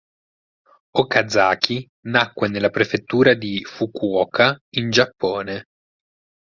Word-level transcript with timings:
Okazaki 1.01 1.87
nacque 2.07 2.47
nella 2.47 2.71
prefettura 2.71 3.35
di 3.35 3.63
Fukuoka 3.63 4.59
in 4.77 4.89
Giappone. 4.89 5.65